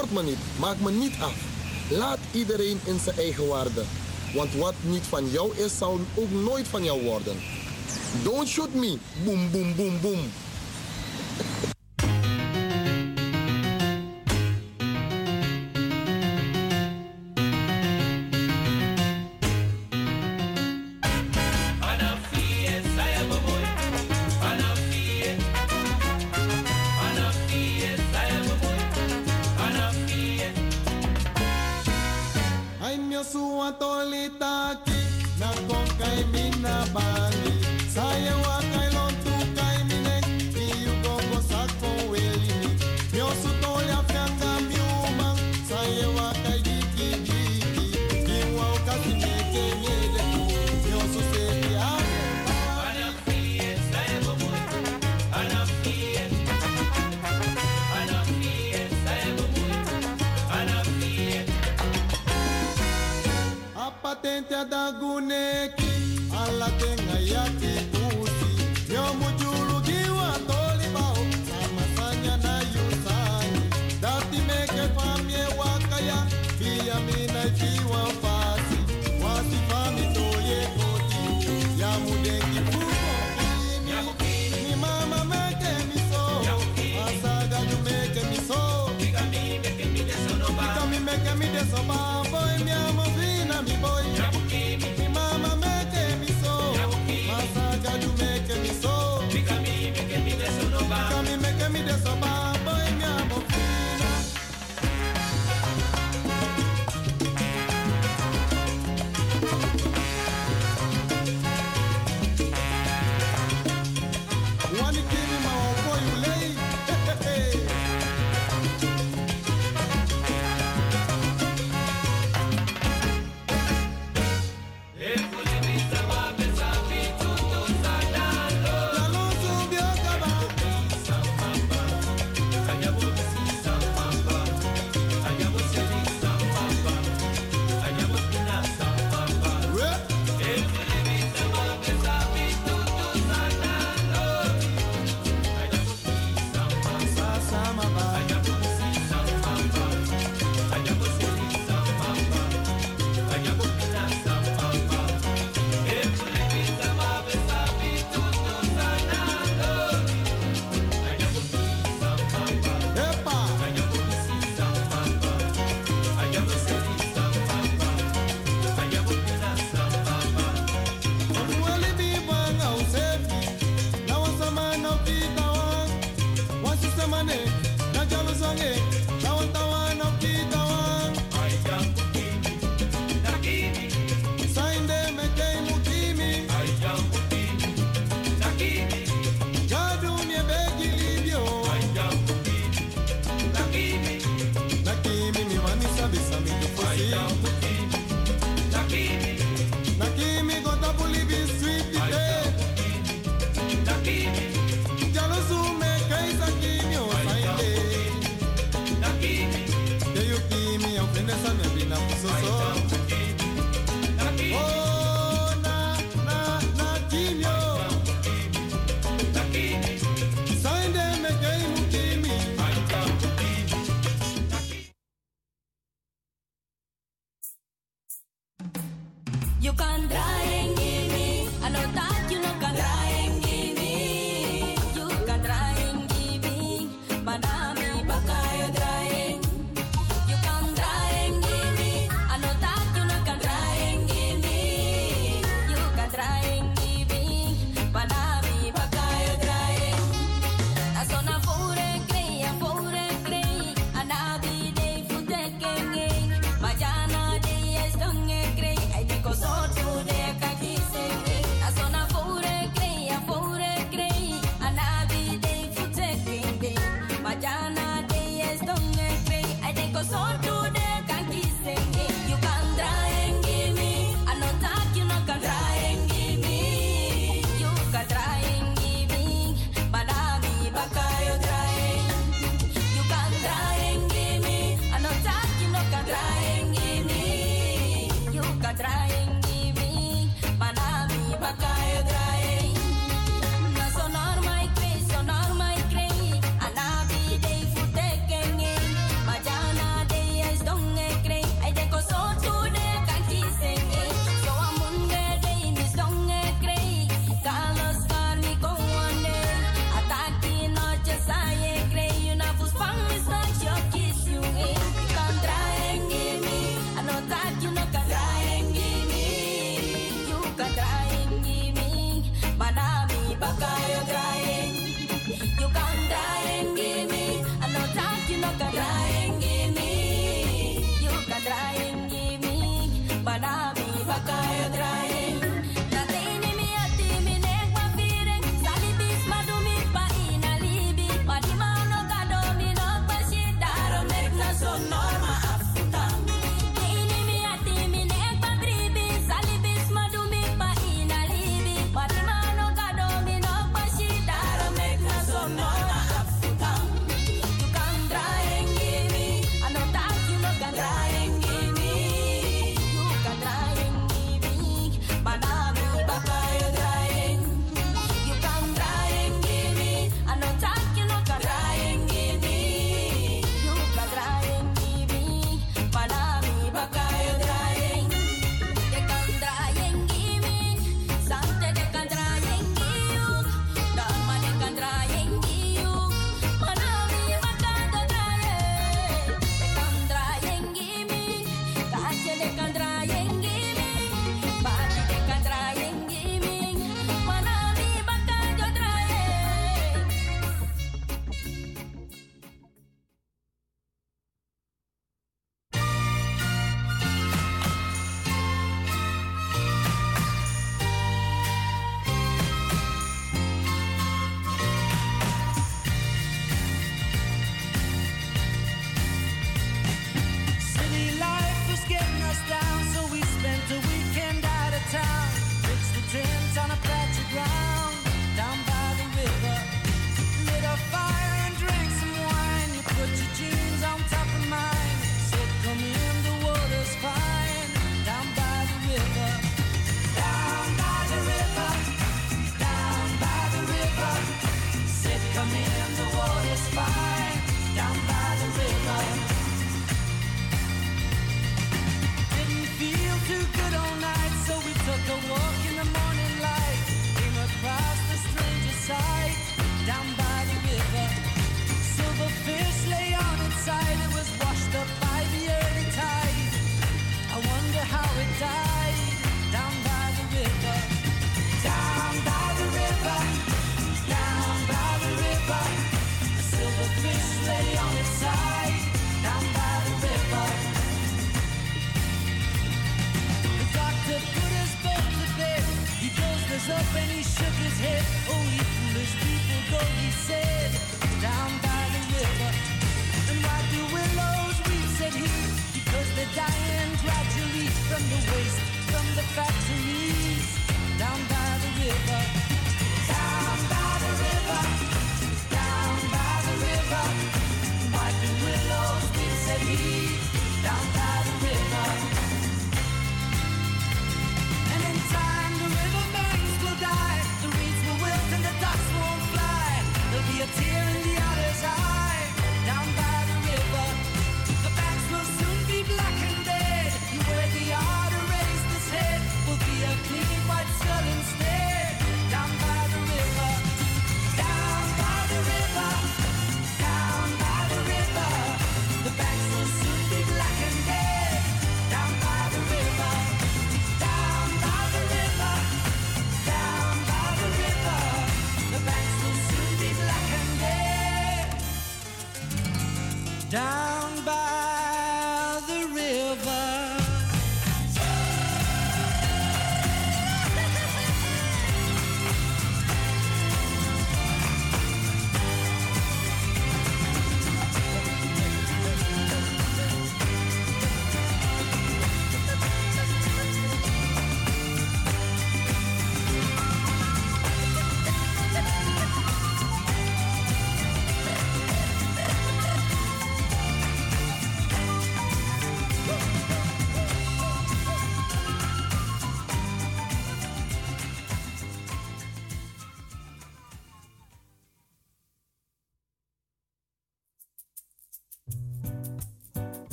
stoort 0.00 0.24
me 0.24 0.30
niet, 0.30 0.80
me 0.80 0.90
niet 0.90 1.14
af. 1.20 1.34
Laat 1.90 2.18
iedereen 2.32 2.80
in 2.84 2.98
zijn 3.04 3.16
eigen 3.16 3.46
waarde. 3.48 3.82
Want 4.34 4.54
wat 4.54 4.74
niet 4.80 5.02
van 5.08 5.30
jou 5.30 5.56
is, 5.56 5.78
zal 5.78 6.00
ook 6.14 6.30
nooit 6.30 6.68
van 6.68 6.84
jou 6.84 7.02
worden. 7.02 7.36
Don't 8.22 8.48
shoot 8.48 8.74
me, 8.74 8.98
boom, 9.24 9.50
boom, 9.50 9.74
boom, 9.76 10.00
boom. 10.00 10.30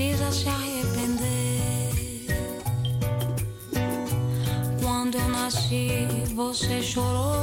Precisa 0.00 0.32
se 0.32 0.48
arrepender. 0.48 1.90
Quando 4.82 5.18
eu 5.18 5.28
nasci, 5.28 6.08
você 6.34 6.82
chorou. 6.82 7.39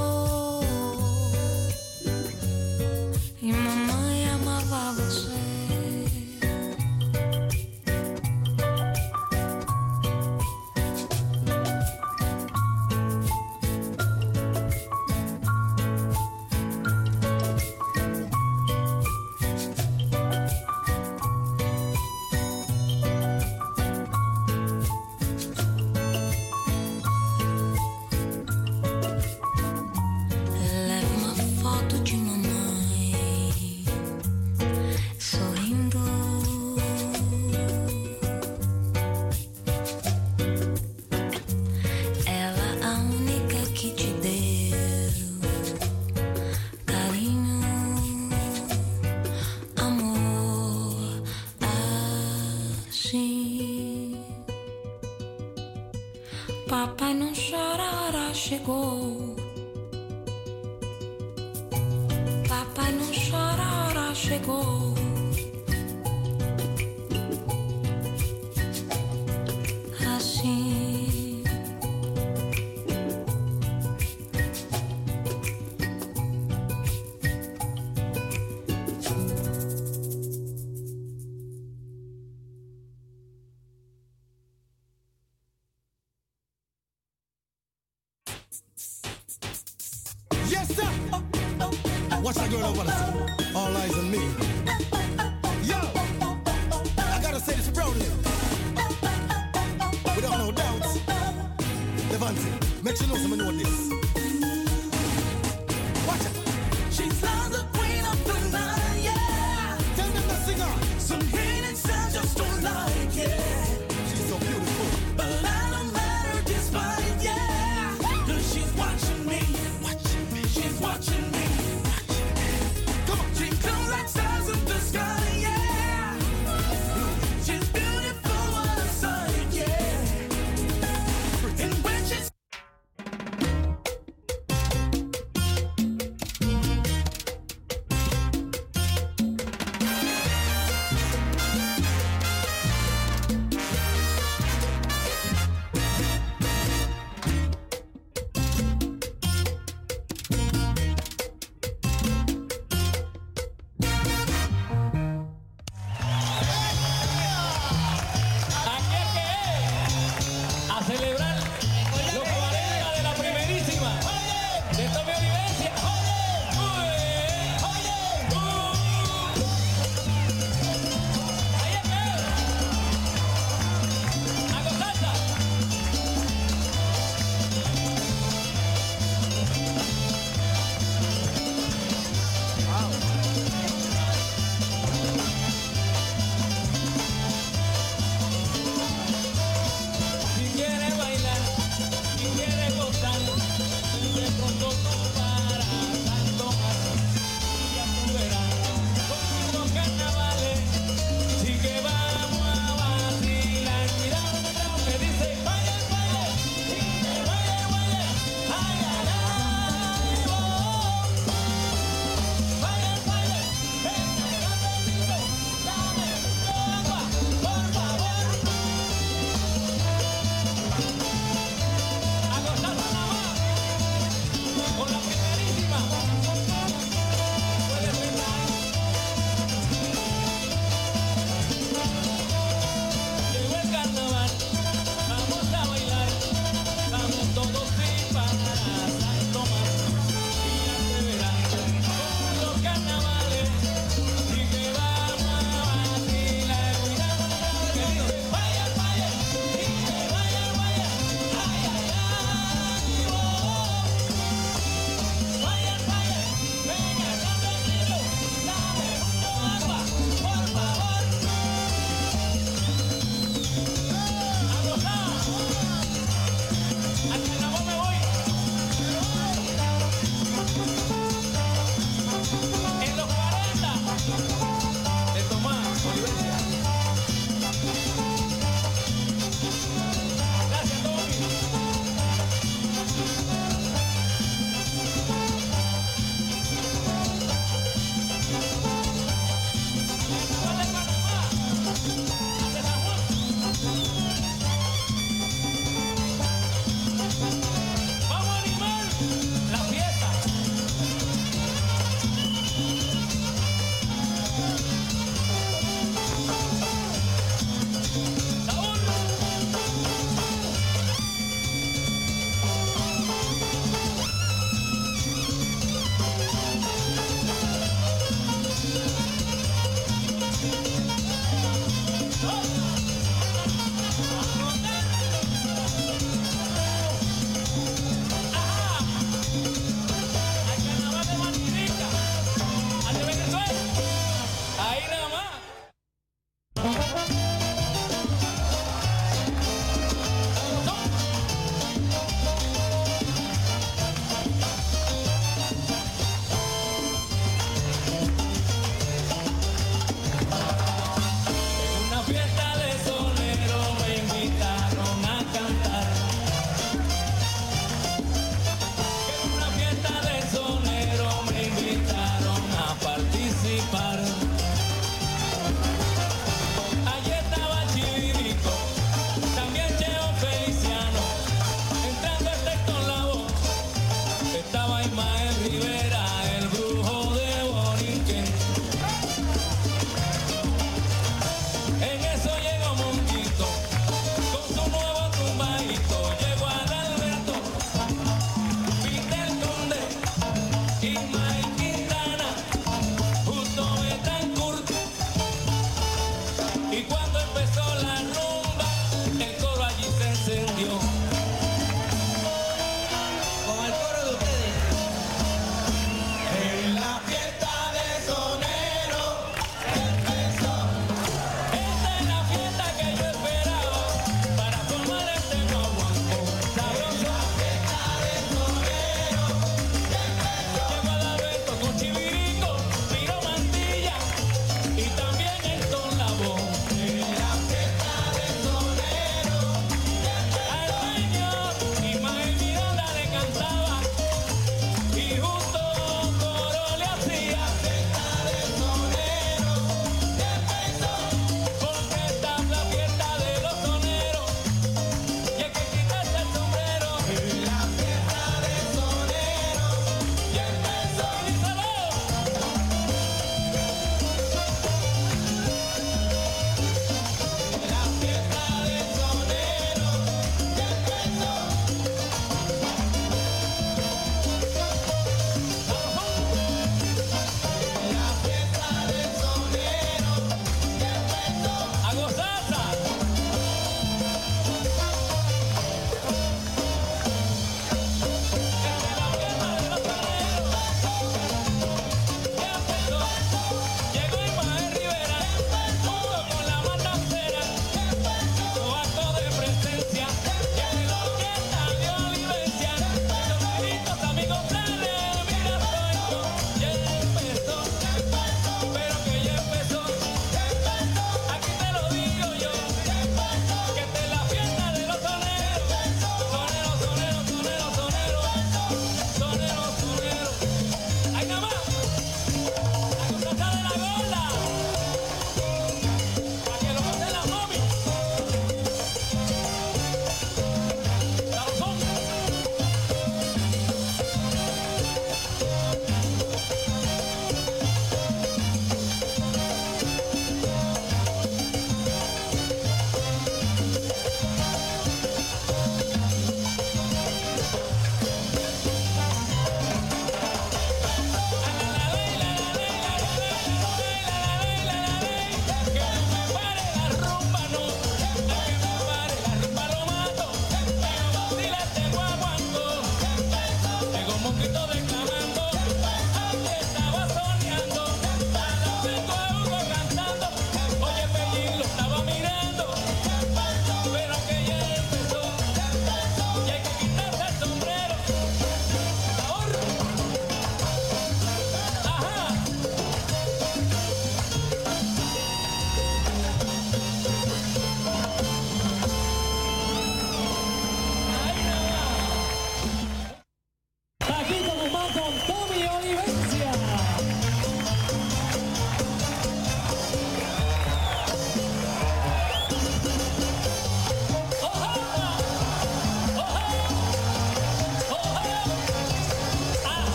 Hora 64.48 64.77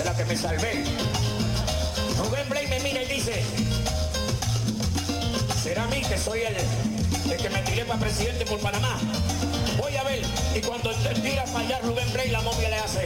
de 0.00 0.06
la 0.06 0.16
que 0.16 0.24
me 0.24 0.36
salvé. 0.36 0.82
Rubén 2.16 2.48
Blay 2.48 2.66
me 2.68 2.80
mira 2.80 3.02
y 3.02 3.06
dice, 3.06 3.42
será 5.62 5.84
a 5.84 5.88
mí 5.88 6.00
que 6.00 6.16
soy 6.16 6.40
el, 6.40 6.56
el 7.30 7.36
que 7.36 7.50
me 7.50 7.58
tiré 7.62 7.84
para 7.84 8.00
presidente 8.00 8.46
por 8.46 8.58
Panamá. 8.60 8.98
Voy 9.76 9.94
a 9.96 10.02
ver, 10.04 10.22
y 10.56 10.60
cuando 10.60 10.90
tira 11.22 11.44
para 11.44 11.66
allá 11.66 11.80
Rubén 11.82 12.10
Blay, 12.14 12.30
la 12.30 12.40
momia 12.40 12.70
le 12.70 12.76
hace. 12.76 13.04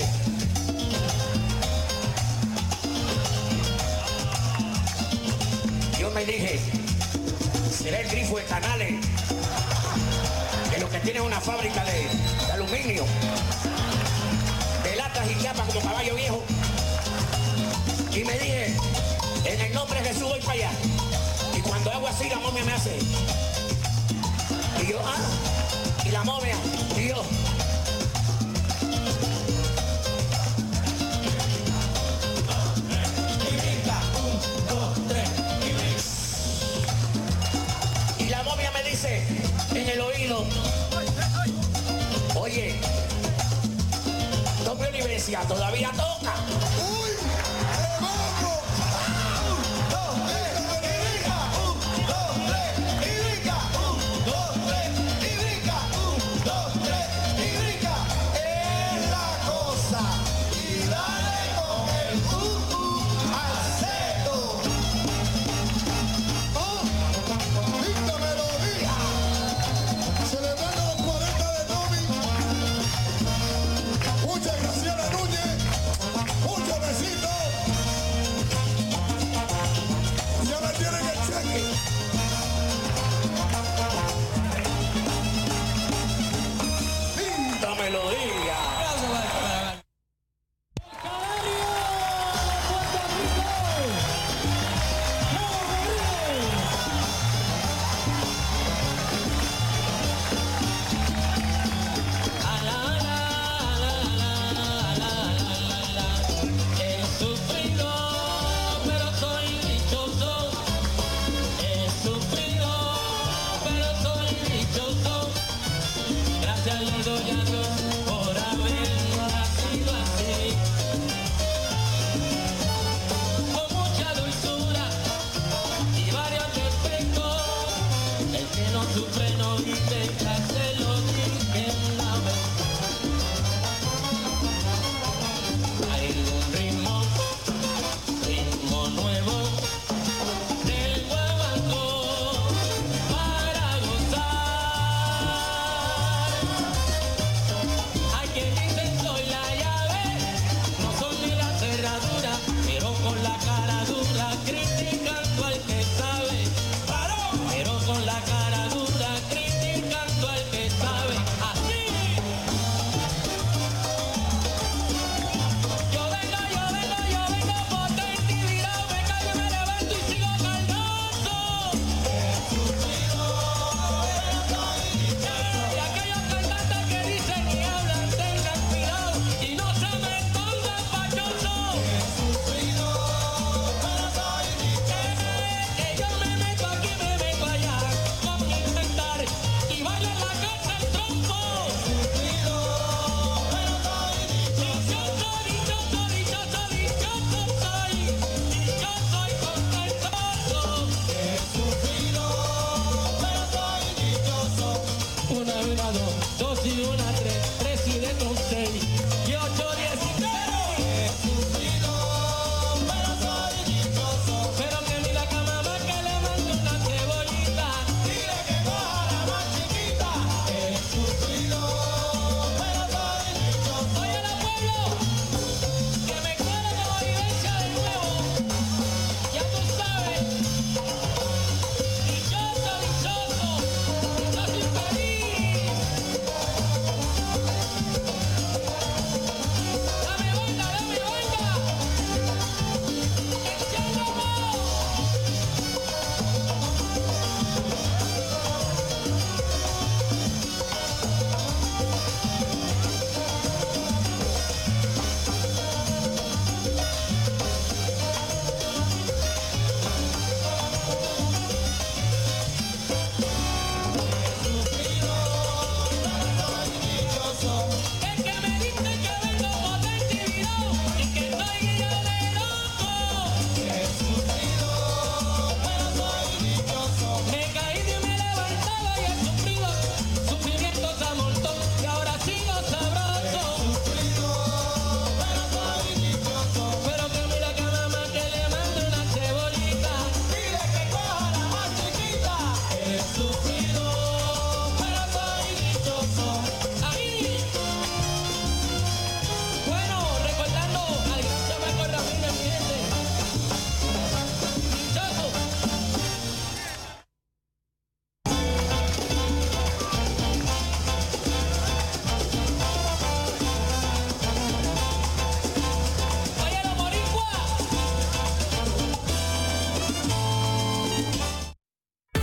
Yo 5.98 6.10
me 6.12 6.24
dije, 6.24 6.60
será 7.76 8.00
el 8.02 8.08
grifo 8.08 8.36
de 8.36 8.44
canales, 8.44 8.94
que 10.72 10.78
lo 10.78 10.88
que 10.90 11.00
tiene 11.00 11.18
es 11.18 11.24
una 11.24 11.40
fábrica 11.40 11.84
de, 11.84 12.06
de 12.46 12.52
aluminio, 12.52 13.04
de 14.84 14.96
latas 14.96 15.28
y 15.28 15.42
chapas 15.42 15.66
como 15.66 15.80
caballo 15.80 16.14
viejo. 16.14 16.44
Y 18.14 18.22
me 18.22 18.32
dije, 18.34 18.76
en 19.44 19.60
el 19.60 19.74
nombre 19.74 20.00
de 20.00 20.10
Jesús 20.10 20.22
voy 20.22 20.38
para 20.38 20.52
allá. 20.52 20.70
Y 21.56 21.60
cuando 21.62 21.90
hago 21.90 22.06
así, 22.06 22.28
la 22.28 22.38
momia 22.38 22.64
me 22.64 22.72
hace. 22.72 22.96
Y 24.80 24.86
yo, 24.86 25.00
ah, 25.04 25.16
y 26.04 26.10
la 26.10 26.22
momia, 26.22 26.54
y 26.96 27.08
yo. 27.08 27.24
Y 38.20 38.28
la 38.28 38.42
momia 38.44 38.70
me 38.70 38.90
dice 38.90 39.26
en 39.74 39.88
el 39.88 40.00
oído, 40.00 40.44
oye, 42.36 42.76
doble 44.64 44.88
Olivencia, 44.88 45.40
todavía 45.48 45.90
toca. 45.90 46.63